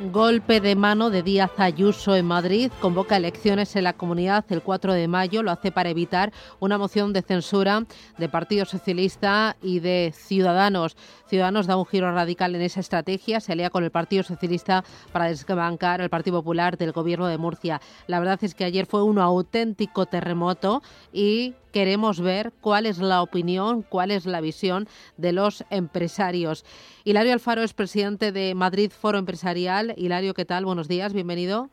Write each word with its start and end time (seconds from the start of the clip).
Golpe 0.00 0.60
de 0.60 0.76
mano 0.76 1.10
de 1.10 1.24
Díaz 1.24 1.50
Ayuso 1.58 2.14
en 2.14 2.24
Madrid. 2.24 2.70
Convoca 2.80 3.16
elecciones 3.16 3.74
en 3.74 3.82
la 3.82 3.94
comunidad 3.94 4.44
el 4.48 4.62
4 4.62 4.92
de 4.92 5.08
mayo. 5.08 5.42
Lo 5.42 5.50
hace 5.50 5.72
para 5.72 5.90
evitar 5.90 6.32
una 6.60 6.78
moción 6.78 7.12
de 7.12 7.22
censura 7.22 7.84
de 8.16 8.28
Partido 8.28 8.64
Socialista 8.64 9.56
y 9.60 9.80
de 9.80 10.14
Ciudadanos. 10.14 10.96
Ciudadanos 11.26 11.66
da 11.66 11.76
un 11.76 11.84
giro 11.84 12.12
radical 12.12 12.54
en 12.54 12.62
esa 12.62 12.78
estrategia. 12.78 13.40
Se 13.40 13.50
alía 13.50 13.70
con 13.70 13.82
el 13.82 13.90
Partido 13.90 14.22
Socialista 14.22 14.84
para 15.10 15.26
desbancar 15.26 16.00
al 16.00 16.10
Partido 16.10 16.38
Popular 16.38 16.78
del 16.78 16.92
Gobierno 16.92 17.26
de 17.26 17.38
Murcia. 17.38 17.80
La 18.06 18.20
verdad 18.20 18.38
es 18.42 18.54
que 18.54 18.64
ayer 18.64 18.86
fue 18.86 19.02
un 19.02 19.18
auténtico 19.18 20.06
terremoto 20.06 20.80
y 21.12 21.54
queremos 21.72 22.20
ver 22.20 22.52
cuál 22.60 22.86
es 22.86 22.98
la 22.98 23.22
opinión, 23.22 23.82
cuál 23.82 24.10
es 24.10 24.26
la 24.26 24.40
visión 24.40 24.86
de 25.16 25.32
los 25.32 25.64
empresarios. 25.70 26.64
Hilario 27.04 27.32
Alfaro 27.32 27.62
es 27.62 27.74
presidente 27.74 28.32
de 28.32 28.54
Madrid 28.54 28.90
Foro 28.90 29.18
Empresarial. 29.18 29.94
Hilario, 29.96 30.34
¿qué 30.34 30.44
tal? 30.44 30.64
Buenos 30.64 30.88
días, 30.88 31.12
bienvenido. 31.12 31.70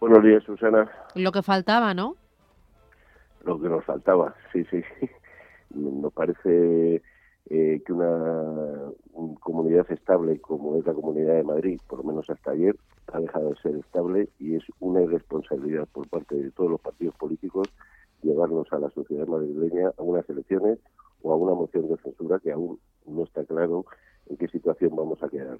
Buenos 0.00 0.22
días, 0.24 0.42
Susana. 0.44 0.90
Lo 1.14 1.32
que 1.32 1.42
faltaba, 1.42 1.94
¿no? 1.94 2.16
Lo 3.44 3.60
que 3.60 3.68
nos 3.68 3.84
faltaba, 3.84 4.34
sí, 4.52 4.64
sí. 4.70 4.82
Nos 5.74 6.12
parece 6.12 7.02
eh, 7.50 7.82
que 7.84 7.92
una, 7.92 8.92
comunidad 9.40 9.90
estable 9.90 10.40
como 10.40 10.76
es 10.76 10.86
la 10.86 10.94
Comunidad 10.94 11.34
de 11.34 11.44
Madrid, 11.44 11.80
por 11.86 11.98
lo 11.98 12.04
menos 12.04 12.28
hasta 12.30 12.52
ayer, 12.52 12.76
ha 13.12 13.20
dejado 13.20 13.50
de 13.50 13.56
ser 13.56 13.76
estable 13.76 14.28
y 14.38 14.56
es 14.56 14.62
una 14.80 15.02
irresponsabilidad 15.02 15.86
por 15.92 16.08
parte 16.08 16.36
de 16.36 16.50
todos 16.50 16.70
los 16.70 16.80
partidos 16.80 17.14
políticos 17.16 17.68
llevarnos 18.22 18.72
a 18.72 18.78
la 18.78 18.90
sociedad 18.90 19.26
madrileña 19.26 19.92
a 19.96 20.02
unas 20.02 20.28
elecciones 20.28 20.78
o 21.22 21.32
a 21.32 21.36
una 21.36 21.54
moción 21.54 21.88
de 21.88 21.96
censura 21.98 22.38
que 22.40 22.52
aún 22.52 22.78
no 23.06 23.24
está 23.24 23.44
claro 23.44 23.84
en 24.28 24.36
qué 24.36 24.48
situación 24.48 24.94
vamos 24.94 25.22
a 25.22 25.28
quedar. 25.28 25.58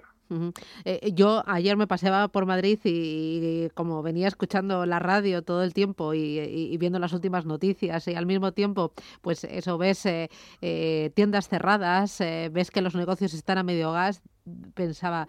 Eh, 0.85 1.11
yo 1.13 1.43
ayer 1.45 1.77
me 1.77 1.87
paseaba 1.87 2.27
por 2.29 2.45
Madrid 2.45 2.79
y, 2.83 3.69
como 3.73 4.01
venía 4.01 4.27
escuchando 4.27 4.85
la 4.85 4.99
radio 4.99 5.43
todo 5.43 5.63
el 5.63 5.73
tiempo 5.73 6.13
y, 6.13 6.75
viendo 6.77 6.99
las 6.99 7.13
últimas 7.13 7.45
noticias 7.45 8.07
y 8.07 8.15
al 8.15 8.25
mismo 8.25 8.51
tiempo, 8.53 8.93
pues 9.21 9.43
eso, 9.43 9.77
ves 9.77 10.05
eh, 10.05 10.29
eh, 10.61 11.11
tiendas 11.13 11.49
cerradas, 11.49 12.19
ves 12.51 12.71
que 12.71 12.81
los 12.81 12.95
negocios 12.95 13.33
están 13.33 13.57
a 13.57 13.63
medio 13.63 13.91
gas, 13.91 14.23
pensaba, 14.73 15.27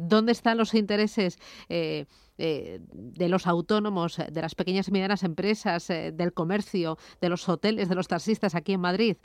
¿dónde 0.00 0.32
están 0.32 0.58
los 0.58 0.74
intereses? 0.74 1.38
de 2.36 3.28
los 3.28 3.46
autónomos, 3.46 4.16
de 4.16 4.42
las 4.42 4.56
pequeñas 4.56 4.88
y 4.88 4.90
medianas 4.90 5.22
empresas, 5.22 5.86
del 5.88 6.32
comercio, 6.32 6.96
de 7.20 7.28
los 7.28 7.48
hoteles, 7.48 7.88
de 7.88 7.94
los 7.94 8.08
taxistas 8.08 8.56
aquí 8.56 8.72
en 8.72 8.80
Madrid. 8.80 9.16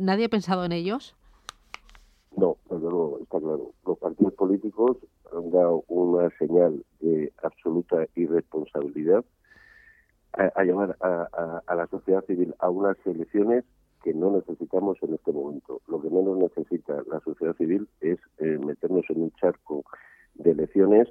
¿Nadie 0.00 0.26
ha 0.26 0.28
pensado 0.28 0.64
en 0.64 0.72
ellos? 0.72 1.16
No, 2.36 2.58
desde 2.68 2.90
luego, 2.90 3.18
está 3.22 3.38
claro. 3.40 3.72
Los 3.86 3.98
partidos 3.98 4.34
políticos 4.34 4.98
han 5.32 5.50
dado 5.50 5.84
una 5.88 6.30
señal 6.38 6.84
de 7.00 7.32
absoluta 7.42 8.06
irresponsabilidad 8.14 9.24
a, 10.32 10.64
llevar 10.64 10.96
a, 11.00 11.74
la 11.74 11.86
sociedad 11.86 12.24
civil 12.24 12.54
a 12.58 12.68
unas 12.68 12.96
elecciones 13.06 13.64
que 14.04 14.12
no 14.12 14.30
necesitamos 14.30 14.98
en 15.02 15.14
este 15.14 15.32
momento. 15.32 15.80
Lo 15.88 16.00
que 16.00 16.10
menos 16.10 16.36
necesita 16.36 17.02
la 17.10 17.20
sociedad 17.20 17.56
civil 17.56 17.88
es 18.02 18.18
eh, 18.38 18.58
meternos 18.58 19.06
en 19.08 19.22
un 19.22 19.30
charco 19.32 19.82
de 20.34 20.50
elecciones 20.50 21.08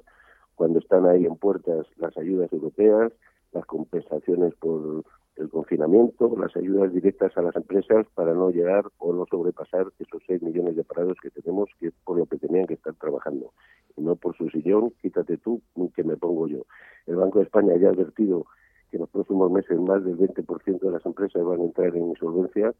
cuando 0.54 0.78
están 0.78 1.04
ahí 1.04 1.26
en 1.26 1.34
puertas 1.34 1.86
las 1.96 2.16
ayudas 2.16 2.52
europeas, 2.52 3.12
las 3.50 3.66
compensaciones 3.66 4.54
por 4.54 5.02
el 5.34 5.48
confinamiento, 5.50 6.32
las 6.38 6.56
ayudas 6.56 6.92
directas 6.92 7.36
a 7.36 7.42
las 7.42 7.56
empresas 7.56 8.06
para 8.14 8.32
no 8.32 8.50
llegar 8.50 8.84
o 8.98 9.12
no 9.12 9.26
sobrepasar 9.28 9.86
esos 9.98 10.22
6 10.28 10.42
millones 10.42 10.76
de 10.76 10.84
parados 10.84 11.18
que 11.20 11.30
tenemos, 11.30 11.68
que 11.80 11.88
es 11.88 11.94
por 12.04 12.16
lo 12.16 12.26
que 12.26 12.38
tenían 12.38 12.66
que 12.66 12.74
estar 12.74 12.94
trabajando. 12.94 13.52
No 13.96 14.14
por 14.14 14.36
su 14.36 14.48
sillón, 14.50 14.92
quítate 15.02 15.36
tú, 15.38 15.60
que 15.96 16.04
me 16.04 16.16
pongo 16.16 16.46
yo. 16.46 16.62
El 17.06 17.16
Banco 17.16 17.40
de 17.40 17.46
España 17.46 17.74
ya 17.76 17.88
ha 17.88 17.90
advertido 17.90 18.46
que 18.94 18.98
en 18.98 19.00
los 19.00 19.10
próximos 19.10 19.50
meses 19.50 19.76
más 19.80 20.04
del 20.04 20.16
20% 20.16 20.78
de 20.78 20.90
las 20.92 21.04
empresas 21.04 21.42
van 21.44 21.60
a 21.60 21.64
entrar 21.64 21.96
en 21.96 22.10
insolvencia 22.10 22.72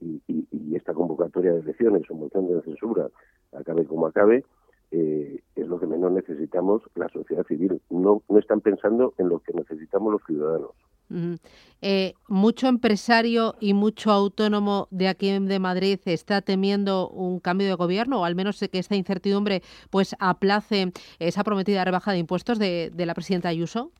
y, 0.00 0.22
esta 0.76 0.94
convocatoria 0.94 1.52
de 1.52 1.60
elecciones 1.60 2.08
o 2.08 2.14
moción 2.14 2.46
de 2.46 2.62
censura, 2.62 3.08
acabe 3.52 3.84
como 3.84 4.06
acabe, 4.06 4.44
eh, 4.92 5.40
es 5.56 5.66
lo 5.66 5.80
que 5.80 5.88
menos 5.88 6.12
necesitamos 6.12 6.82
la 6.94 7.08
sociedad 7.08 7.44
civil. 7.44 7.80
No, 7.90 8.22
no 8.28 8.38
están 8.38 8.60
pensando 8.60 9.12
en 9.18 9.28
lo 9.28 9.40
que 9.40 9.52
necesitamos 9.54 10.12
los 10.12 10.22
ciudadanos. 10.24 10.70
Eh, 11.80 12.14
mucho 12.28 12.68
empresario 12.68 13.56
y 13.58 13.74
mucho 13.74 14.12
autónomo 14.12 14.86
de 14.92 15.08
aquí 15.08 15.36
de 15.36 15.58
Madrid 15.58 15.98
está 16.04 16.42
temiendo 16.42 17.08
un 17.08 17.40
cambio 17.40 17.66
de 17.66 17.74
gobierno 17.74 18.20
o 18.20 18.24
al 18.24 18.36
menos 18.36 18.60
que 18.60 18.78
esta 18.78 18.94
incertidumbre 18.94 19.62
pues 19.90 20.14
aplace 20.20 20.92
esa 21.18 21.42
prometida 21.42 21.84
rebaja 21.84 22.12
de 22.12 22.18
impuestos 22.18 22.58
de, 22.60 22.92
la 22.94 23.14
presidenta 23.14 23.48
Ayuso. 23.48 23.90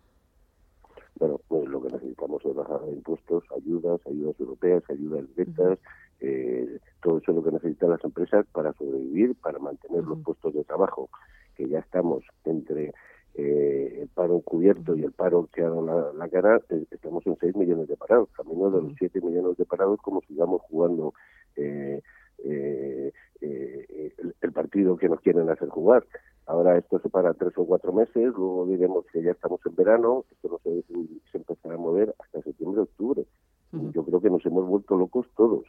Bueno, 1.19 1.41
pues 1.49 1.69
lo 1.69 1.83
que 1.83 1.93
necesitamos 1.93 2.45
es 2.45 2.55
bajar 2.55 2.81
de 2.83 2.93
impuestos, 2.93 3.45
ayudas, 3.57 4.01
ayudas 4.07 4.39
europeas, 4.39 4.83
ayudas 4.89 5.27
directas, 5.35 5.79
eh, 6.21 6.79
todo 7.03 7.19
eso 7.19 7.33
es 7.33 7.37
lo 7.37 7.43
que 7.43 7.53
necesitan 7.53 7.91
las 7.91 8.05
empresas 8.05 8.47
para 8.53 8.73
sobrevivir, 8.75 9.35
para 9.37 9.59
mantener 9.59 10.05
los 10.05 10.19
puestos 10.21 10.55
de 10.55 10.65
trabajo, 10.65 11.09
que 11.57 11.69
ya 11.69 11.81
estamos 11.81 12.25
entre 12.45 12.93
eh, 13.35 13.99
el 14.03 14.09
paro 14.09 14.37
encubierto 14.37 14.95
y 14.97 15.03
el 15.03 15.13
paro 15.13 15.49
que 15.53 15.63
ha 15.63 15.69
dado 15.69 16.13
la, 16.13 16.29
cara, 16.29 16.61
eh, 16.71 16.85
estamos 16.91 17.27
en 17.27 17.37
6 17.39 17.57
millones 17.57 17.89
de 17.89 17.97
parados, 17.97 18.29
camino 18.37 18.71
de 18.71 18.83
los 18.83 18.93
7 18.99 19.21
millones 19.21 19.57
de 19.57 19.65
parados 19.65 20.01
como 20.01 20.21
sigamos 20.23 20.63
jugando 20.63 21.15
eh, 21.57 23.13
eh, 23.41 24.13
el, 24.41 24.53
partido 24.53 24.97
que 24.97 25.09
nos 25.09 25.21
quieren 25.21 25.49
hacer 25.51 25.69
jugar. 25.69 26.05
Ahora 26.47 26.79
esto 26.79 26.99
se 26.99 27.09
para 27.09 27.35
tres 27.35 27.53
o 27.57 27.65
cuatro 27.65 27.93
meses, 27.93 28.33
luego 28.37 28.67
diremos 28.67 29.05
que 29.13 29.23
ya 29.23 29.33
estamos 29.33 29.61
en 29.67 29.77
verano, 29.77 30.25
esto 30.33 30.48
se, 30.87 31.31
se 31.31 31.39
empezará 31.39 31.75
a 31.75 31.79
mover 31.79 32.15
hasta 32.19 32.43
septiembre, 32.43 32.83
octubre. 32.83 33.25
Yo 33.71 34.03
creo 34.03 34.21
que 34.21 34.31
nos 34.31 34.45
hemos 34.47 34.67
vuelto 34.67 34.97
locos 34.97 35.27
todos 35.37 35.67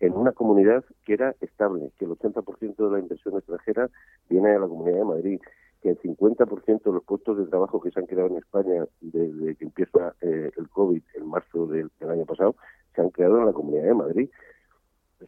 en 0.00 0.12
una 0.12 0.32
comunidad 0.32 0.84
que 1.04 1.14
era 1.14 1.34
estable, 1.40 1.90
que 1.98 2.04
el 2.04 2.12
80% 2.12 2.76
de 2.76 2.90
la 2.90 2.98
inversión 3.00 3.36
extranjera 3.36 3.90
viene 4.28 4.50
de 4.50 4.60
la 4.60 4.68
Comunidad 4.68 4.98
de 4.98 5.04
Madrid, 5.04 5.40
que 5.82 5.90
el 5.90 5.98
50% 5.98 6.82
de 6.82 6.92
los 6.92 7.04
puestos 7.04 7.38
de 7.38 7.46
trabajo 7.46 7.80
que 7.80 7.90
se 7.90 8.00
han 8.00 8.06
creado 8.06 8.30
en 8.30 8.38
España 8.38 8.86
desde 9.00 9.56
que 9.56 9.64
empieza 9.64 10.14
eh, 10.20 10.50
el 10.56 10.68
COVID 10.68 11.02
en 11.14 11.26
marzo 11.26 11.66
del, 11.66 11.90
año 12.08 12.24
pasado 12.26 12.56
se 12.94 13.00
han 13.00 13.10
creado 13.10 13.38
en 13.38 13.46
la 13.46 13.52
Comunidad 13.52 13.84
de 13.84 13.94
Madrid. 13.94 14.30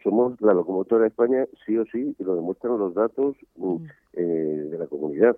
Somos 0.02 0.40
la 0.40 0.54
locomotora 0.54 1.02
de 1.02 1.08
España, 1.08 1.46
sí 1.66 1.76
o 1.76 1.84
sí, 1.86 2.14
y 2.18 2.24
lo 2.24 2.36
demuestran 2.36 2.78
los 2.78 2.94
datos 2.94 3.36
mm. 3.56 3.76
eh, 4.14 4.22
de 4.70 4.78
la 4.78 4.86
comunidad. 4.86 5.36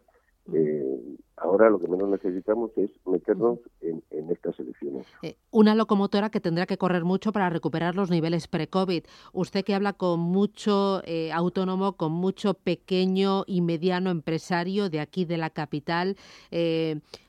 Eh, 0.53 1.17
ahora 1.37 1.71
lo 1.71 1.79
que 1.79 1.87
menos 1.87 2.09
necesitamos 2.09 2.73
es 2.77 2.91
meternos 3.07 3.61
en, 3.81 4.03
estas 4.31 4.59
elecciones. 4.59 5.07
Eh, 5.23 5.37
una 5.51 5.75
locomotora 5.75 6.31
que 6.31 6.41
tendrá 6.41 6.67
que 6.67 6.79
correr 6.79 7.05
mucho 7.05 7.33
para 7.33 7.51
recuperar 7.51 7.95
los 7.95 8.11
niveles 8.11 8.49
pre-COVID. 8.49 9.05
Usted 9.33 9.65
que 9.65 9.75
habla 9.75 9.93
con 9.93 10.21
mucho 10.21 11.03
eh, 11.05 11.31
autónomo, 11.33 11.97
con 11.97 12.13
mucho 12.13 12.55
pequeño 12.55 13.45
y 13.47 13.61
mediano 13.61 14.11
empresario 14.11 14.91
de 14.91 15.01
aquí 15.01 15.25
de 15.25 15.37
la 15.37 15.51
capital, 15.51 16.17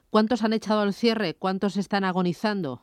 ¿cuántos 0.09 0.43
han 0.43 0.53
echado 0.53 0.81
al 0.81 0.93
cierre? 0.93 1.35
¿Cuántos 1.35 1.77
están 1.77 2.03
agonizando? 2.03 2.81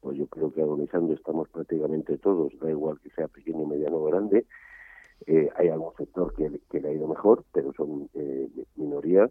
Pues 0.00 0.18
yo 0.18 0.26
creo 0.26 0.52
que 0.52 0.62
agonizando 0.62 1.14
estamos 1.14 1.48
prácticamente 1.48 2.18
todos, 2.18 2.52
da 2.60 2.70
igual 2.70 3.00
que 3.00 3.10
sea 3.10 3.28
pequeño, 3.28 3.64
mediano 3.66 3.96
o 3.96 4.04
grande. 4.04 4.46
Hay 5.56 5.68
algún 5.68 5.94
sector 5.96 6.34
que, 6.34 6.80
le 6.80 6.88
ha 6.88 6.92
ido 6.92 7.06
mejor, 7.06 7.44
pero 7.52 7.72
son 7.74 8.10
eh, 8.14 8.48
minorías 8.76 9.30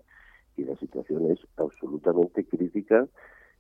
y 0.58 0.64
la 0.64 0.76
es 1.20 1.40
absolutamente 1.58 2.46
crítica, 2.46 3.08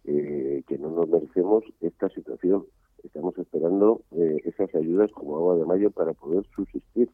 eh, 0.06 0.63
que 0.67 0.78
no 0.78 0.89
nos 0.89 1.09
merecemos 1.09 1.63
esta 1.81 2.09
situación. 2.09 2.66
Estamos 3.03 3.38
esperando 3.38 4.01
esas 4.44 4.73
ayudas 4.75 5.12
como 5.12 5.35
agua 5.35 5.56
de 5.56 5.66
mayo 5.66 5.89
para 5.89 6.13
poder 6.13 6.45
subsistir 6.56 7.09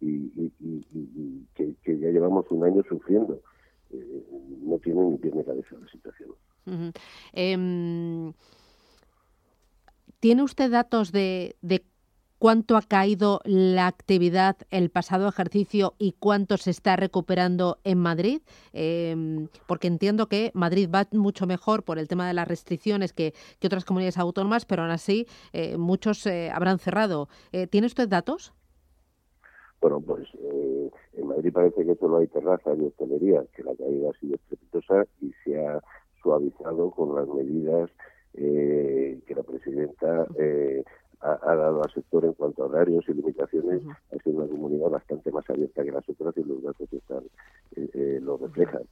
y, 0.00 0.50
que, 1.54 1.74
ya 1.98 2.10
llevamos 2.10 2.50
un 2.50 2.64
año 2.64 2.82
sufriendo. 2.88 3.40
no 3.90 4.78
tiene 4.78 5.02
ni 5.02 5.16
pie 5.16 5.32
ni 5.34 5.42
cabeza 5.42 5.76
la 5.80 5.88
situación. 5.88 6.30
Em, 7.32 8.32
¿Tiene 10.20 10.42
usted 10.42 10.70
datos 10.70 11.12
de, 11.12 11.56
de 11.62 11.82
cuánto 12.40 12.78
ha 12.78 12.82
caído 12.82 13.40
la 13.44 13.86
actividad 13.86 14.56
el 14.70 14.88
pasado 14.88 15.28
ejercicio 15.28 15.92
y 15.98 16.14
cuánto 16.18 16.56
se 16.56 16.70
está 16.70 16.96
recuperando 16.96 17.78
en 17.84 17.98
Madrid, 17.98 18.40
em, 18.72 19.48
porque 19.68 19.88
entiendo 19.88 20.26
que 20.26 20.50
Madrid 20.54 20.88
va 20.92 21.06
mucho 21.12 21.46
mejor 21.46 21.84
por 21.84 21.98
el 21.98 22.08
tema 22.08 22.26
de 22.26 22.32
las 22.32 22.48
restricciones 22.48 23.12
que, 23.12 23.34
otras 23.62 23.84
comunidades 23.84 24.16
autónomas, 24.16 24.64
pero 24.64 24.82
aún 24.82 24.90
así 24.90 25.26
eh, 25.52 25.76
muchos 25.76 26.26
eh, 26.26 26.50
habrán 26.50 26.78
cerrado. 26.78 27.28
Eh, 27.52 27.66
¿Tiene 27.66 27.86
usted 27.86 28.08
datos? 28.08 28.54
Bueno, 29.82 30.00
pues 30.00 30.26
en 31.12 31.26
Madrid 31.26 31.52
parece 31.52 31.84
que 31.84 31.94
solo 31.96 32.18
hay 32.18 32.26
terrazas 32.26 32.78
y 32.78 32.86
hostelería, 32.86 33.44
que 33.54 33.62
la 33.62 33.74
caída 33.76 34.10
ha 34.10 34.18
sido 34.18 34.36
estrepitosa 34.36 35.04
y 35.20 35.32
se 35.44 35.64
ha 35.64 35.80
suavizado 36.22 36.90
con 36.90 37.14
las 37.14 37.28
medidas 37.28 37.90
que 38.32 39.34
la 39.34 39.42
presidenta 39.42 40.26
ha, 41.20 41.54
dado 41.54 41.82
al 41.82 41.92
sector 41.92 42.24
en 42.24 42.32
cuanto 42.32 42.62
a 42.62 42.66
horarios 42.66 43.04
y 43.08 43.14
limitaciones, 43.14 43.82
ha 44.12 44.22
sido 44.22 44.38
una 44.38 44.48
comunidad 44.48 44.90
bastante 44.90 45.30
más 45.30 45.48
abierta 45.50 45.84
que 45.84 45.92
las 45.92 46.08
otras 46.08 46.36
y 46.36 46.44
los 46.44 46.62
datos 46.62 46.92
están, 46.92 47.24
eh, 47.76 47.88
eh, 47.92 48.18
lo 48.22 48.36
reflejan. 48.38 48.82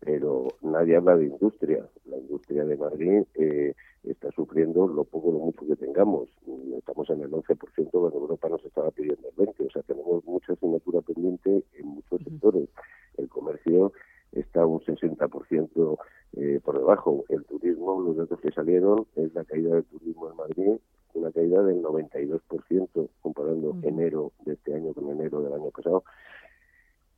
Pero 0.00 0.48
nadie 0.62 0.96
habla 0.96 1.16
de 1.16 1.26
industria. 1.26 1.86
La 2.04 2.18
industria 2.18 2.64
de 2.64 2.76
Madrid 2.76 3.22
eh, 3.34 3.74
está 4.04 4.30
sufriendo 4.32 4.86
lo 4.86 5.04
poco 5.04 5.28
o 5.28 5.32
lo 5.32 5.38
mucho 5.38 5.66
que 5.66 5.76
tengamos. 5.76 6.28
Estamos 6.76 7.08
en 7.10 7.22
el 7.22 7.30
11% 7.30 7.90
cuando 7.90 8.18
Europa 8.18 8.48
nos 8.48 8.64
estaba 8.64 8.90
pidiendo 8.90 9.28
el 9.28 9.34
20%. 9.34 9.66
O 9.66 9.70
sea, 9.70 9.82
tenemos 9.82 10.24
mucha 10.24 10.52
asignatura 10.52 11.00
pendiente 11.00 11.62
en 11.74 11.86
muchos 11.86 12.22
sectores. 12.22 12.68
El 13.16 13.28
comercio 13.28 13.92
está 14.32 14.66
un 14.66 14.80
60% 14.80 15.98
eh, 16.36 16.60
por 16.62 16.78
debajo. 16.78 17.24
El 17.28 17.44
turismo, 17.44 18.00
los 18.00 18.16
datos 18.16 18.40
que 18.40 18.50
salieron, 18.52 19.06
es 19.16 19.32
la 19.34 19.44
caída 19.44 19.74
del 19.74 19.84
turismo 19.84 20.30
en 20.30 20.36
Madrid, 20.36 20.78
una 21.16 21.32
caída 21.32 21.62
del 21.62 21.82
92% 21.82 23.08
comparando 23.20 23.76
enero 23.82 24.32
de 24.44 24.54
este 24.54 24.74
año 24.74 24.92
con 24.92 25.10
enero 25.10 25.42
del 25.42 25.52
año 25.52 25.70
pasado. 25.70 26.04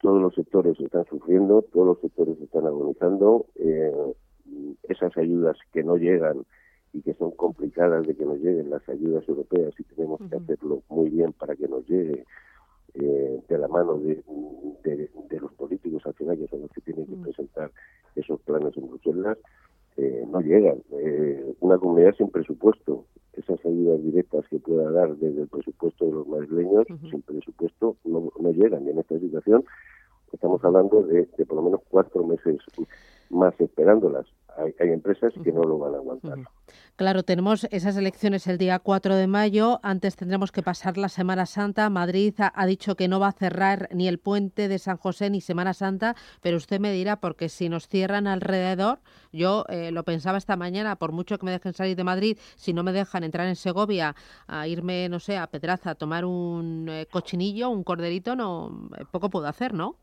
Todos 0.00 0.22
los 0.22 0.34
sectores 0.34 0.78
están 0.80 1.04
sufriendo, 1.06 1.62
todos 1.62 1.86
los 1.86 2.00
sectores 2.00 2.40
están 2.40 2.66
agonizando. 2.66 3.46
Eh, 3.56 3.92
esas 4.88 5.16
ayudas 5.16 5.56
que 5.72 5.82
no 5.82 5.96
llegan 5.96 6.44
y 6.92 7.02
que 7.02 7.14
son 7.14 7.32
complicadas 7.32 8.06
de 8.06 8.14
que 8.14 8.24
nos 8.24 8.38
lleguen 8.38 8.70
las 8.70 8.88
ayudas 8.88 9.28
europeas 9.28 9.74
y 9.78 9.84
tenemos 9.84 10.20
que 10.28 10.36
hacerlo 10.36 10.82
muy 10.88 11.10
bien 11.10 11.32
para 11.32 11.54
que 11.54 11.68
nos 11.68 11.86
llegue 11.86 12.24
eh, 12.94 13.40
de 13.48 13.58
la 13.58 13.68
mano 13.68 13.98
de, 13.98 14.24
los 15.40 15.52
políticos 15.52 16.02
al 16.06 16.14
final, 16.14 16.36
que 16.36 16.48
son 16.48 16.62
los 16.62 16.70
que 16.72 16.80
tienen 16.80 17.06
que 17.06 17.14
mm. 17.14 17.22
presentar 17.22 17.70
esos 18.16 18.40
planes 18.40 18.76
en 18.76 18.88
Bruselas, 18.88 19.38
eh, 19.96 20.24
no 20.28 20.40
llegan. 20.40 20.82
Eh, 20.92 21.54
una 21.60 21.78
comunidad 21.78 22.14
sin 22.16 22.28
presupuesto, 22.30 23.04
esas 23.38 23.64
ayudas 23.64 24.02
directas 24.02 24.46
que 24.48 24.58
pueda 24.58 24.90
dar 24.90 25.16
desde 25.16 25.42
el 25.42 25.48
presupuesto 25.48 26.06
de 26.06 26.12
los 26.12 26.26
madrileños, 26.26 26.86
sin 27.10 27.22
presupuesto, 27.22 27.96
no, 28.04 28.32
no 28.40 28.50
llegan. 28.52 28.86
Y 28.86 28.90
en 28.90 28.98
esta 28.98 29.18
situación. 29.18 29.64
Estamos 30.30 30.62
hablando 30.62 31.02
de, 31.04 31.26
de 31.38 31.46
por 31.46 31.56
lo 31.56 31.62
menos 31.62 31.80
cuatro 31.88 32.22
meses 32.22 32.58
más 33.30 33.58
esperándolas 33.58 34.26
hay, 34.58 34.90
empresas 34.90 35.32
que 35.42 35.52
no 35.52 35.62
lo 35.62 35.78
van 35.78 35.94
a 35.94 35.98
aguantar. 35.98 36.38
Claro, 36.96 37.22
tenemos 37.22 37.66
esas 37.70 37.96
elecciones 37.96 38.46
el 38.48 38.58
día 38.58 38.78
4 38.80 39.14
de 39.14 39.26
mayo. 39.28 39.78
Antes 39.82 40.16
tendremos 40.16 40.50
que 40.50 40.62
pasar 40.62 40.98
la 40.98 41.08
Semana 41.08 41.46
Santa. 41.46 41.88
Madrid 41.90 42.34
ha, 42.38 42.66
dicho 42.66 42.96
que 42.96 43.08
no 43.08 43.20
va 43.20 43.28
a 43.28 43.32
cerrar 43.32 43.88
ni 43.92 44.08
el 44.08 44.18
puente 44.18 44.68
de 44.68 44.78
San 44.78 44.96
José 44.96 45.30
ni 45.30 45.40
Semana 45.40 45.74
Santa, 45.74 46.16
pero 46.42 46.56
usted 46.56 46.80
me 46.80 46.92
dirá, 46.92 47.20
porque 47.20 47.48
si 47.48 47.68
nos 47.68 47.86
cierran 47.86 48.26
alrededor, 48.26 48.98
yo 49.32 49.64
eh, 49.68 49.92
lo 49.92 50.04
pensaba 50.04 50.38
esta 50.38 50.56
mañana, 50.56 50.96
por 50.96 51.12
mucho 51.12 51.38
que 51.38 51.46
me 51.46 51.52
dejen 51.52 51.72
salir 51.72 51.96
de 51.96 52.04
Madrid, 52.04 52.38
si 52.56 52.72
no 52.72 52.82
me 52.82 52.92
dejan 52.92 53.22
entrar 53.22 53.46
en 53.46 53.56
Segovia, 53.56 54.16
a 54.48 54.66
irme, 54.66 55.08
no 55.08 55.20
sé, 55.20 55.36
a 55.36 55.46
Pedraza, 55.46 55.90
a 55.90 55.94
tomar 55.94 56.24
un 56.24 56.88
eh, 56.88 57.06
cochinillo, 57.10 57.70
un 57.70 57.84
corderito, 57.84 58.34
no 58.34 58.90
eh, 58.98 59.04
poco 59.10 59.30
puedo 59.30 59.46
hacer, 59.46 59.72
¿no? 59.72 59.96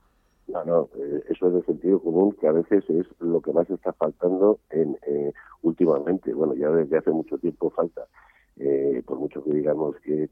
No, 0.47 0.63
no, 0.63 0.89
eh, 0.97 1.23
eso 1.29 1.47
es 1.47 1.53
de 1.55 1.63
sentido 1.63 1.99
común 1.99 2.33
que 2.39 2.47
a 2.47 2.51
veces 2.51 2.83
es 2.89 3.07
lo 3.19 3.41
que 3.41 3.51
más 3.51 3.69
está 3.69 3.93
faltando 3.93 4.59
en 4.69 4.97
eh, 5.07 5.33
últimamente. 5.63 6.33
Bueno, 6.33 6.53
ya 6.53 6.69
desde 6.69 6.97
hace 6.97 7.11
mucho 7.11 7.37
tiempo 7.37 7.69
falta. 7.71 8.07
Eh, 8.57 9.03
por 9.05 9.19
mucho 9.19 9.43
que 9.43 9.51
digamos 9.51 9.97
que, 9.97 10.29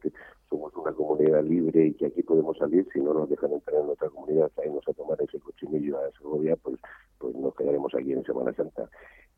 somos 0.50 0.74
una 0.76 0.94
comunidad 0.94 1.44
libre 1.44 1.88
y 1.88 1.94
que 1.94 2.06
aquí 2.06 2.24
podemos 2.24 2.58
salir, 2.58 2.88
si 2.94 3.02
no 3.02 3.14
nos 3.14 3.30
dejan 3.30 3.52
entrar 3.52 3.82
en 3.82 3.90
otra 3.90 4.10
comunidad 4.10 4.52
a 4.58 4.66
irnos 4.66 4.88
a 4.88 4.94
tomar 4.94 5.22
ese 5.22 5.40
cochinillo 5.40 5.98
a 5.98 6.12
Segovia, 6.12 6.56
pues, 6.56 6.80
pues 7.18 7.36
nos 7.36 7.54
quedaremos 7.56 7.94
aquí 7.96 8.14
en 8.14 8.24
Semana 8.24 8.54
Santa. 8.54 8.90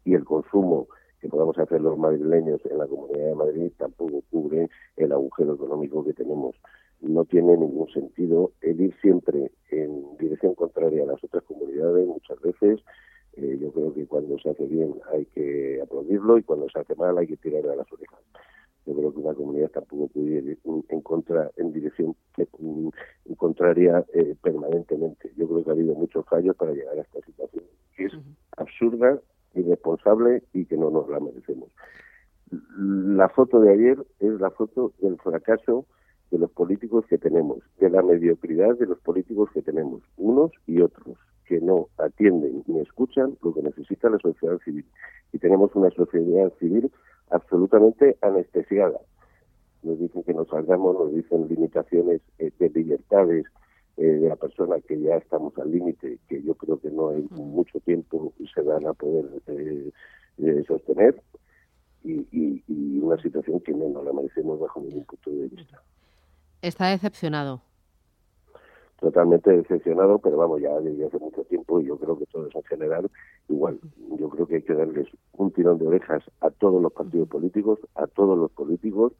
Y 0.03 0.13
el 0.13 0.23
consumo 0.23 0.87
que 1.19 1.29
podamos 1.29 1.57
hacer 1.57 1.81
los 1.81 1.97
madrileños 1.97 2.61
en 2.65 2.77
la 2.77 2.85
Comunidad 2.85 3.29
de 3.29 3.35
Madrid 3.35 3.71
tampoco 3.77 4.21
cubre 4.29 4.69
el 4.97 5.11
agujero 5.11 5.55
económico 5.55 6.03
que 6.03 6.13
tenemos 6.13 6.55
no 7.01 7.25
tiene 7.25 7.57
ningún 7.57 7.87
sentido 7.89 8.51
el 8.61 8.81
ir 8.81 8.95
siempre 9.01 9.51
en 9.69 10.17
dirección 10.17 10.55
contraria 10.55 11.03
a 11.03 11.07
las 11.07 11.23
otras 11.23 11.43
comunidades 11.43 12.07
muchas 12.07 12.39
veces. 12.41 12.79
Eh, 13.33 13.57
yo 13.61 13.71
creo 13.71 13.93
que 13.93 14.07
cuando 14.07 14.39
se 14.39 14.49
hace 14.49 14.65
bien 14.65 14.95
hay 15.11 15.25
que 15.25 15.81
aplaudirlo 15.81 16.37
y 16.37 16.43
cuando 16.43 16.69
se 16.69 16.79
hace 16.79 16.95
mal 16.95 17.17
hay 17.17 17.27
que 17.27 17.37
tirar 17.37 17.65
a 17.67 17.75
las 17.75 17.91
orejas. 17.91 18.19
Yo 18.85 18.93
creo 18.93 19.11
que 19.11 19.19
una 19.19 19.33
comunidad 19.33 19.71
tampoco 19.71 20.07
puede 20.07 20.31
ir 20.31 20.59
en 20.63 21.01
contra 21.01 21.51
en 21.57 21.73
dirección 21.73 22.15
en 22.37 23.35
contraria 23.35 24.05
eh, 24.13 24.35
permanentemente. 24.41 25.31
Yo 25.35 25.47
creo 25.47 25.63
que 25.63 25.69
ha 25.71 25.73
habido 25.73 25.95
muchos 25.95 26.25
fallos 26.27 26.55
para 26.55 26.71
llegar 26.71 26.97
a 26.97 27.01
esta 27.01 27.19
situación 27.21 27.63
que 27.95 28.05
es 28.05 28.13
absurda 28.57 29.19
irresponsable 29.53 30.43
y 30.53 30.65
que 30.65 30.77
no 30.77 30.89
nos 30.89 31.09
la 31.09 31.19
merecemos. 31.19 31.69
La 32.77 33.29
foto 33.29 33.59
de 33.59 33.71
ayer 33.71 33.97
es 34.19 34.39
la 34.39 34.51
foto 34.51 34.93
del 34.99 35.17
fracaso 35.17 35.85
de 36.35 36.39
los 36.39 36.51
políticos 36.51 37.05
que 37.07 37.17
tenemos, 37.17 37.59
de 37.79 37.89
la 37.89 38.01
mediocridad 38.01 38.77
de 38.77 38.87
los 38.87 38.99
políticos 38.99 39.49
que 39.53 39.61
tenemos, 39.61 40.01
unos 40.17 40.51
y 40.67 40.81
otros, 40.81 41.17
que 41.45 41.61
no 41.61 41.87
atienden 41.97 42.61
ni 42.67 42.81
escuchan 42.81 43.37
lo 43.41 43.53
que 43.53 43.61
necesita 43.61 44.09
la 44.09 44.19
sociedad 44.19 44.59
civil. 44.65 44.85
Y 45.31 45.39
tenemos 45.39 45.73
una 45.75 45.89
sociedad 45.91 46.51
civil 46.59 46.91
absolutamente 47.29 48.17
anestesiada. 48.21 48.99
Nos 49.83 49.97
dicen 49.97 50.23
que 50.23 50.33
nos 50.33 50.49
salgamos, 50.49 50.93
nos 50.95 51.13
dicen 51.13 51.47
limitaciones 51.47 52.21
eh, 52.39 52.51
de 52.59 52.69
libertades 52.69 53.45
eh, 53.95 54.05
de 54.05 54.27
la 54.27 54.35
persona 54.35 54.75
que 54.81 54.99
ya 54.99 55.15
estamos 55.15 55.57
al 55.57 55.71
límite, 55.71 56.19
que 56.27 56.43
yo 56.43 56.55
creo 56.55 56.79
que 56.81 56.91
no 56.91 57.11
hay 57.11 57.25
mucho 57.31 57.79
tiempo 57.79 58.33
se 58.53 58.61
van 58.61 58.85
a 58.87 58.93
poder 58.93 59.25
eh, 59.47 60.63
sostener. 60.67 61.15
Y, 62.03 62.27
y, 62.31 62.99
una 62.99 63.21
situación 63.21 63.59
que 63.59 63.71
no 63.71 63.87
nos 63.89 64.03
la 64.03 64.13
merecemos 64.13 64.59
bajo 64.59 64.81
ningún 64.81 65.05
punto 65.05 65.29
de 65.29 65.47
vista. 65.47 65.81
Está 66.65 66.87
decepcionado. 66.87 67.61
Totalmente 68.99 69.51
decepcionado, 69.51 70.17
pero 70.17 70.35
vamos, 70.35 70.59
ya 70.61 70.71
desde 70.79 71.05
hace 71.05 71.19
mucho 71.19 71.43
tiempo 71.43 71.79
y 71.79 71.85
yo 71.85 71.95
creo 71.95 72.17
que 72.17 72.25
todos 72.25 72.55
en 72.55 72.63
general, 72.63 73.11
igual, 73.47 73.79
yo 74.17 74.29
creo 74.29 74.47
que 74.47 74.55
hay 74.55 74.61
que 74.63 74.73
darles 74.73 75.07
un 75.33 75.51
tirón 75.51 75.77
de 75.77 75.85
orejas 75.85 76.23
a 76.41 76.49
todos 76.49 76.81
los 76.81 76.91
partidos 76.91 77.27
políticos, 77.27 77.77
a 77.93 78.07
todos 78.07 78.35
los 78.35 78.49
políticos, 78.49 79.13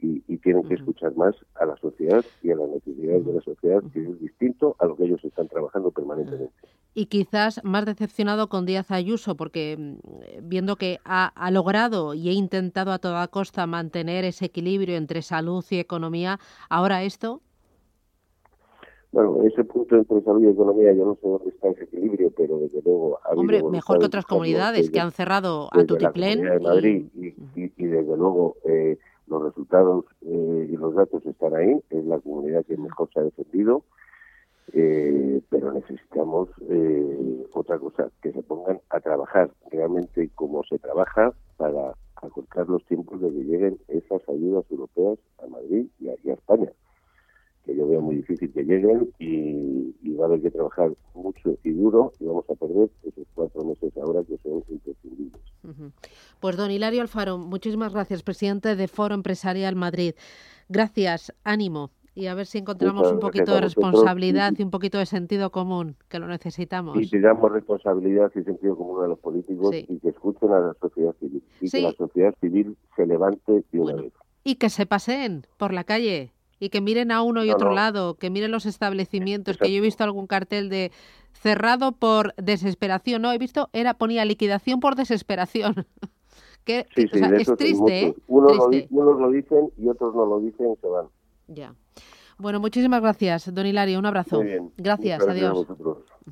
y, 0.00 0.20
tienen 0.38 0.66
que 0.66 0.74
escuchar 0.74 1.14
más 1.14 1.36
a 1.54 1.66
la 1.66 1.76
sociedad 1.76 2.24
y 2.42 2.50
a 2.50 2.56
las 2.56 2.68
necesidades 2.70 3.24
de 3.24 3.34
la 3.34 3.40
sociedad, 3.42 3.82
que 3.92 4.02
es 4.02 4.20
distinto 4.20 4.74
a 4.80 4.86
lo 4.86 4.96
que 4.96 5.04
ellos 5.04 5.24
están 5.24 5.46
trabajando 5.46 5.92
permanentemente. 5.92 6.52
Y 6.92 7.06
quizás 7.06 7.60
más 7.64 7.86
decepcionado 7.86 8.48
con 8.48 8.66
Díaz 8.66 8.90
Ayuso, 8.90 9.36
porque 9.36 9.76
mm, 9.78 10.48
viendo 10.48 10.76
que 10.76 10.98
ha, 11.04 11.50
logrado 11.50 12.14
y 12.14 12.28
ha 12.28 12.32
intentado 12.32 12.92
a 12.92 12.98
toda 12.98 13.28
costa 13.28 13.66
mantener 13.66 14.24
ese 14.24 14.46
equilibrio 14.46 14.96
entre 14.96 15.22
salud 15.22 15.64
y 15.70 15.78
economía, 15.78 16.38
ahora 16.68 17.02
esto. 17.04 17.40
Bueno, 19.12 19.42
ese 19.44 19.64
punto 19.64 19.96
entre 19.96 20.20
salud 20.22 20.42
y 20.42 20.48
economía, 20.48 20.92
yo 20.92 21.04
no 21.04 21.14
sé 21.14 21.28
dónde 21.28 21.50
está 21.50 21.68
ese 21.68 21.84
equilibrio, 21.84 22.32
pero 22.36 22.58
desde 22.58 22.80
luego. 22.82 23.18
Hombre, 23.34 23.62
mejor 23.62 23.98
que 23.98 24.06
otras 24.06 24.24
comunidades 24.24 24.90
que 24.90 25.00
han 25.00 25.10
cerrado 25.12 25.68
a 25.72 25.84
Tutiplén. 25.84 26.42
De 26.42 26.60
Madrid 26.60 27.06
y, 27.14 27.34
y, 27.56 27.86
desde 27.86 28.16
luego. 28.16 28.56
Eh, 28.64 28.98
los 29.30 29.44
resultados 29.44 30.04
eh, 30.22 30.68
y 30.70 30.76
los 30.76 30.94
datos 30.94 31.24
están 31.24 31.54
ahí, 31.54 31.80
es 31.90 32.04
la 32.04 32.18
comunidad 32.18 32.64
que 32.66 32.76
mejor 32.76 33.08
se 33.14 33.20
ha 33.20 33.22
defendido, 33.22 33.84
eh, 34.72 35.40
pero 35.48 35.72
necesitamos 35.72 36.48
eh, 36.68 37.46
otra 37.52 37.78
cosa, 37.78 38.10
que 38.22 38.32
se 38.32 38.42
pongan 38.42 38.80
a 38.90 39.00
trabajar 39.00 39.50
realmente 39.70 40.30
como 40.34 40.62
se 40.64 40.78
trabaja 40.78 41.32
para 41.56 41.94
acortar 42.16 42.68
los 42.68 42.84
tiempos 42.86 43.20
de 43.20 43.30
que 43.30 43.44
lleguen 43.44 43.78
esas 43.88 44.26
ayudas 44.28 44.64
europeas 44.70 45.18
a 45.42 45.46
Madrid 45.46 45.86
y 45.98 46.08
a 46.08 46.34
España 46.34 46.70
que 47.64 47.76
yo 47.76 47.86
veo 47.86 48.00
muy 48.00 48.16
difícil 48.16 48.52
que 48.52 48.62
lleguen 48.62 49.12
y, 49.18 49.94
va 50.18 50.24
a 50.24 50.28
haber 50.28 50.42
que 50.42 50.50
trabajar 50.50 50.90
mucho 51.14 51.56
y 51.64 51.70
duro 51.70 52.12
y 52.20 52.26
vamos 52.26 52.44
a 52.50 52.54
perder 52.54 52.90
esos 53.04 53.26
cuatro 53.34 53.64
meses 53.64 53.90
ahora 53.96 54.22
que 54.22 54.36
son 54.42 54.62
imprescindibles. 54.68 55.40
Pues 56.40 56.56
don 56.58 56.70
Hilario 56.70 57.00
Alfaro, 57.00 57.38
muchísimas 57.38 57.94
gracias, 57.94 58.22
presidente 58.22 58.76
de 58.76 58.86
Foro 58.86 59.14
Empresarial 59.14 59.76
Madrid. 59.76 60.14
Gracias, 60.68 61.32
ánimo 61.42 61.90
y 62.20 62.26
a 62.26 62.34
ver 62.34 62.46
si 62.46 62.58
encontramos 62.58 63.10
un 63.10 63.18
poquito 63.18 63.54
de 63.54 63.62
responsabilidad 63.62 64.52
y, 64.58 64.62
un 64.62 64.70
poquito 64.70 64.98
de 64.98 65.06
sentido 65.06 65.50
común, 65.50 65.96
que 66.08 66.18
lo 66.18 66.26
necesitamos. 66.26 67.00
Y 67.00 67.06
pidamos 67.06 67.50
responsabilidad 67.50 68.30
y 68.34 68.42
sentido 68.42 68.76
común 68.76 69.02
a 69.02 69.08
los 69.08 69.18
políticos 69.18 69.74
y 69.74 69.98
que 69.98 70.10
escuchen 70.10 70.50
a 70.52 70.60
la 70.60 70.74
sociedad 70.74 71.14
civil 71.18 71.42
y 71.60 71.70
que 71.70 71.80
la 71.80 71.92
sociedad 71.92 72.34
civil 72.40 72.76
se 72.94 73.06
levante 73.06 73.64
de 73.72 73.80
una 73.80 73.94
vez. 73.94 74.12
Y 74.44 74.56
que 74.56 74.68
se 74.68 74.84
paseen 74.86 75.46
por 75.56 75.72
la 75.72 75.84
calle 75.84 76.32
y 76.58 76.68
que 76.68 76.82
miren 76.82 77.10
a 77.10 77.22
uno 77.22 77.42
y 77.42 77.50
otro 77.50 77.72
lado, 77.72 78.14
que 78.14 78.28
miren 78.28 78.50
los 78.50 78.66
establecimientos, 78.66 79.56
que 79.56 79.72
yo 79.72 79.78
he 79.78 79.80
visto 79.80 80.04
algún 80.04 80.26
cartel 80.26 80.68
de 80.68 80.92
cerrado 81.32 81.92
por 81.92 82.34
desesperación, 82.34 83.22
no, 83.22 83.32
he 83.32 83.38
visto, 83.38 83.70
era 83.72 83.94
ponía 83.94 84.26
liquidación 84.26 84.78
por 84.78 84.94
desesperación. 84.94 85.86
que, 86.64 86.86
es 86.96 87.56
triste, 87.56 88.02
¿eh? 88.02 88.14
Unos, 88.28 88.58
Lo, 88.90 89.30
dicen 89.30 89.70
y 89.78 89.88
otros 89.88 90.14
no 90.14 90.26
lo 90.26 90.40
dicen, 90.40 90.76
se 90.80 90.86
van. 90.86 91.06
Ya. 91.48 91.74
Bueno, 92.40 92.58
muchísimas 92.58 93.02
gracias, 93.02 93.52
don 93.54 93.66
Hilario, 93.66 93.98
un 93.98 94.06
abrazo. 94.06 94.42
Gracias, 94.76 95.26
adiós. 95.26 95.66